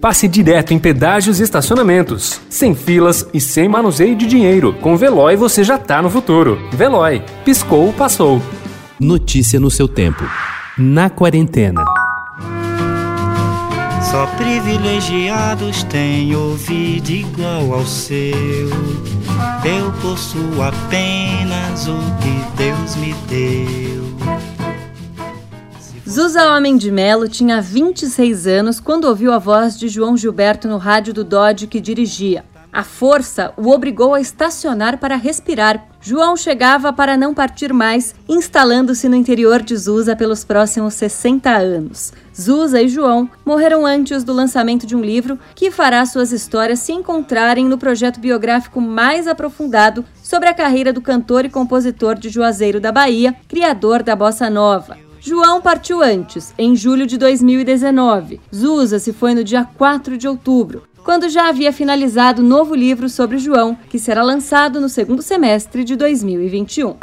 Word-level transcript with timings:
passe 0.00 0.26
direto 0.26 0.72
em 0.72 0.78
pedágios 0.78 1.38
e 1.38 1.42
estacionamentos, 1.42 2.40
sem 2.48 2.74
filas 2.74 3.26
e 3.34 3.40
sem 3.40 3.68
manuseio 3.68 4.16
de 4.16 4.26
dinheiro. 4.26 4.72
Com 4.80 4.96
Veloy 4.96 5.36
você 5.36 5.62
já 5.62 5.78
tá 5.78 6.00
no 6.00 6.08
futuro. 6.08 6.58
Veloy, 6.72 7.22
piscou, 7.44 7.92
passou. 7.92 8.40
Notícia 8.98 9.60
no 9.60 9.70
seu 9.70 9.86
tempo. 9.86 10.24
Na 10.78 11.10
quarentena. 11.10 11.84
Só 14.10 14.26
privilegiados 14.38 15.84
têm 15.84 16.34
ouvido 16.34 17.10
igual 17.10 17.74
ao 17.74 17.86
seu. 17.86 18.70
Eu 19.64 19.92
possuo 20.02 20.62
apenas 20.62 21.86
o 21.86 21.96
que 22.20 22.56
Deus 22.56 22.96
me 22.96 23.14
deu. 23.28 23.89
Zusa 26.10 26.56
Homem 26.56 26.76
de 26.76 26.90
Melo 26.90 27.28
tinha 27.28 27.62
26 27.62 28.48
anos 28.48 28.80
quando 28.80 29.04
ouviu 29.04 29.32
a 29.32 29.38
voz 29.38 29.78
de 29.78 29.86
João 29.86 30.16
Gilberto 30.16 30.66
no 30.66 30.76
rádio 30.76 31.14
do 31.14 31.22
Dodge 31.22 31.68
que 31.68 31.80
dirigia. 31.80 32.44
A 32.72 32.82
força 32.82 33.54
o 33.56 33.70
obrigou 33.70 34.12
a 34.12 34.20
estacionar 34.20 34.98
para 34.98 35.14
respirar. 35.14 35.86
João 36.00 36.36
chegava 36.36 36.92
para 36.92 37.16
não 37.16 37.32
partir 37.32 37.72
mais, 37.72 38.12
instalando-se 38.28 39.08
no 39.08 39.14
interior 39.14 39.62
de 39.62 39.76
Zusa 39.76 40.16
pelos 40.16 40.42
próximos 40.42 40.94
60 40.94 41.48
anos. 41.48 42.12
Zusa 42.36 42.82
e 42.82 42.88
João 42.88 43.30
morreram 43.46 43.86
antes 43.86 44.24
do 44.24 44.32
lançamento 44.32 44.88
de 44.88 44.96
um 44.96 45.00
livro 45.00 45.38
que 45.54 45.70
fará 45.70 46.04
suas 46.04 46.32
histórias 46.32 46.80
se 46.80 46.90
encontrarem 46.92 47.66
no 47.66 47.78
projeto 47.78 48.18
biográfico 48.18 48.80
mais 48.80 49.28
aprofundado 49.28 50.04
sobre 50.20 50.48
a 50.48 50.54
carreira 50.54 50.92
do 50.92 51.00
cantor 51.00 51.44
e 51.44 51.48
compositor 51.48 52.16
de 52.16 52.30
Juazeiro 52.30 52.80
da 52.80 52.90
Bahia, 52.90 53.36
criador 53.46 54.02
da 54.02 54.16
bossa 54.16 54.50
nova. 54.50 55.09
João 55.22 55.60
partiu 55.60 56.02
antes, 56.02 56.54
em 56.56 56.74
julho 56.74 57.06
de 57.06 57.18
2019. 57.18 58.40
Zusa 58.54 58.98
se 58.98 59.12
foi 59.12 59.34
no 59.34 59.44
dia 59.44 59.68
4 59.76 60.16
de 60.16 60.26
outubro, 60.26 60.84
quando 61.04 61.28
já 61.28 61.48
havia 61.48 61.74
finalizado 61.74 62.40
o 62.40 62.44
novo 62.44 62.74
livro 62.74 63.06
sobre 63.06 63.36
João, 63.36 63.76
que 63.90 63.98
será 63.98 64.22
lançado 64.22 64.80
no 64.80 64.88
segundo 64.88 65.20
semestre 65.20 65.84
de 65.84 65.94
2021. 65.94 66.96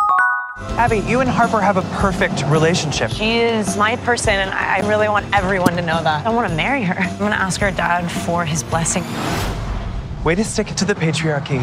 Abby, 0.79 1.03
you 1.07 1.21
and 1.21 1.29
Harper 1.29 1.61
have 1.61 1.77
a 1.77 1.83
perfect 2.01 2.43
relationship. 2.49 3.11
She 3.11 3.37
is 3.37 3.75
my 3.75 3.95
person, 3.97 4.33
and 4.33 4.49
I 4.51 4.81
really 4.87 5.07
want 5.07 5.27
everyone 5.31 5.75
to 5.75 5.83
know 5.83 6.01
that. 6.01 6.25
I 6.25 6.29
want 6.31 6.49
to 6.49 6.55
marry 6.55 6.83
her. 6.83 6.97
I'm 6.97 7.15
going 7.19 7.31
to 7.31 7.39
ask 7.39 7.61
her 7.61 7.69
dad 7.71 8.09
for 8.25 8.43
his 8.43 8.63
blessing. 8.63 9.03
Way 10.23 10.33
to 10.33 10.43
stick 10.43 10.71
it 10.71 10.77
to 10.77 10.85
the 10.85 10.95
patriarchy. 10.95 11.61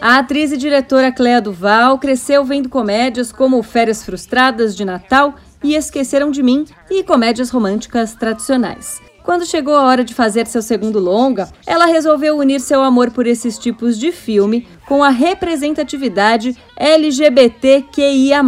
A 0.00 0.16
atriz 0.16 0.50
e 0.50 0.56
diretora 0.56 1.12
Clea 1.12 1.42
Duval 1.42 1.98
cresceu 1.98 2.42
vendo 2.42 2.70
comédias 2.70 3.30
como 3.30 3.62
Férias 3.62 4.02
Frustradas 4.02 4.74
de 4.74 4.82
Natal 4.82 5.34
e 5.62 5.74
Esqueceram 5.74 6.30
de 6.30 6.42
Mim 6.42 6.64
e 6.90 7.04
comédias 7.04 7.50
românticas 7.50 8.14
tradicionais. 8.14 8.98
Quando 9.22 9.44
chegou 9.44 9.74
a 9.74 9.84
hora 9.84 10.02
de 10.02 10.14
fazer 10.14 10.46
seu 10.46 10.62
segundo 10.62 10.98
longa, 10.98 11.50
ela 11.66 11.84
resolveu 11.84 12.38
unir 12.38 12.60
seu 12.60 12.82
amor 12.82 13.10
por 13.10 13.26
esses 13.26 13.58
tipos 13.58 13.98
de 13.98 14.10
filme 14.10 14.66
com 14.88 15.04
a 15.04 15.10
representatividade 15.10 16.56
LGBTQIA. 16.78 18.40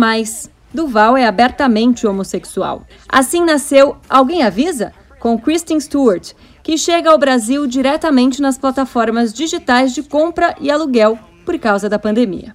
Duval 0.73 1.19
é 1.19 1.27
abertamente 1.27 2.07
homossexual. 2.07 2.87
Assim 3.07 3.45
nasceu 3.45 3.99
Alguém 4.09 4.43
Avisa? 4.43 4.91
com 5.21 5.39
Kristen 5.39 5.79
Stewart, 5.79 6.33
que 6.65 6.77
chega 6.77 7.09
ao 7.09 7.19
Brasil 7.19 7.65
diretamente 7.69 8.43
nas 8.43 8.59
plataformas 8.59 9.33
digitais 9.33 9.95
de 9.95 10.03
compra 10.03 10.57
e 10.61 10.69
aluguel 10.69 11.17
por 11.45 11.59
causa 11.59 11.89
da 11.89 11.99
pandemia. 11.99 12.53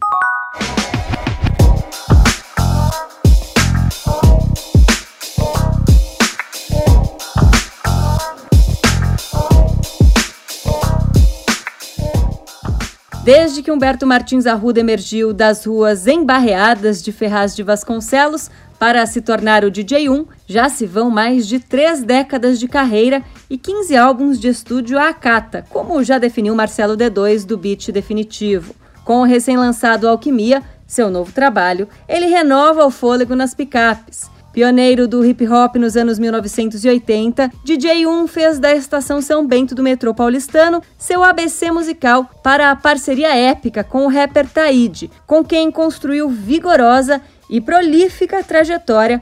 Desde 13.28 13.62
que 13.62 13.70
Humberto 13.70 14.08
Martins 14.08 14.46
Arruda 14.46 14.80
emergiu 14.80 15.34
das 15.34 15.66
ruas 15.66 16.08
embarreadas 16.08 17.04
de 17.04 17.12
Ferraz 17.12 17.54
de 17.54 17.62
Vasconcelos 17.62 18.50
para 18.80 19.06
se 19.06 19.20
tornar 19.20 19.66
o 19.66 19.70
DJ1, 19.70 20.26
já 20.48 20.70
se 20.70 20.86
vão 20.86 21.12
mais 21.12 21.46
de 21.46 21.60
três 21.60 22.04
décadas 22.04 22.58
de 22.58 22.70
carreira 22.70 23.22
e 23.50 23.58
15 23.58 23.96
álbuns 23.96 24.40
de 24.40 24.48
estúdio 24.48 25.00
à 25.00 25.14
cata, 25.14 25.66
como 25.70 26.04
já 26.04 26.18
definiu 26.18 26.56
Marcelo 26.56 26.98
D2 26.98 27.46
do 27.46 27.58
Beat 27.58 27.92
Definitivo. 27.92 28.76
Com 29.06 29.22
o 29.22 29.24
recém-lançado 29.24 30.08
Alquimia, 30.08 30.62
seu 30.86 31.10
novo 31.10 31.32
trabalho, 31.32 31.88
ele 32.08 32.26
renova 32.28 32.86
o 32.86 32.92
fôlego 32.92 33.36
nas 33.36 33.54
picapes. 33.54 34.30
Pioneiro 34.52 35.08
do 35.08 35.24
hip 35.24 35.48
hop 35.48 35.76
nos 35.76 35.96
anos 35.96 36.18
1980, 36.18 37.52
DJ 37.64 38.08
1 38.08 38.28
fez 38.28 38.58
da 38.58 38.74
estação 38.74 39.22
São 39.22 39.46
Bento 39.46 39.76
do 39.76 39.84
metrô 39.84 40.16
paulistano 40.16 40.82
seu 40.98 41.24
ABC 41.24 41.70
musical 41.70 42.28
para 42.42 42.72
a 42.72 42.76
parceria 42.76 43.36
épica 43.36 43.84
com 43.84 44.06
o 44.06 44.10
rapper 44.10 44.50
Taíde, 44.50 45.12
com 45.28 45.44
quem 45.44 45.70
construiu 45.70 46.28
vigorosa 46.28 47.22
e 47.50 47.62
prolífica 47.62 48.44
trajetória 48.44 49.22